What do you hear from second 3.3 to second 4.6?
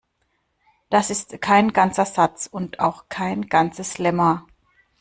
ganzes Lemma.